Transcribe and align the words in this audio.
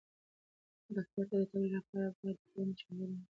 ډاکټر 0.93 1.23
ته 1.29 1.35
د 1.41 1.43
تګ 1.51 1.63
لپاره 1.75 2.07
باید 2.17 2.37
له 2.43 2.49
وړاندې 2.51 2.75
چمتووالی 2.79 3.15
ونیول 3.15 3.19
شي. 3.19 3.27